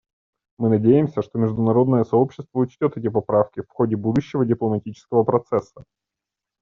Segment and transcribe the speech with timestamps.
[0.57, 5.85] Мы надеемся, что международное сообщество учтет эти поправки в ходе будущего дипломатического процесса.